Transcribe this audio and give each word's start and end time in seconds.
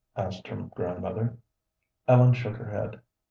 asked 0.15 0.47
her 0.47 0.55
grandmother. 0.63 1.37
Ellen 2.07 2.33
shook 2.33 2.55
her 2.57 2.71
head. 2.71 3.01